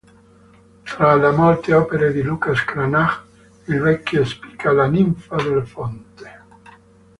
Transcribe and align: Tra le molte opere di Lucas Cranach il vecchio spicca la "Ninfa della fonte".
Tra 0.91 1.11
le 1.15 1.29
molte 1.29 1.75
opere 1.75 2.11
di 2.11 2.23
Lucas 2.23 2.63
Cranach 2.63 3.23
il 3.67 3.79
vecchio 3.79 4.25
spicca 4.25 4.71
la 4.71 4.87
"Ninfa 4.87 5.35
della 5.35 5.63
fonte". 5.63 6.39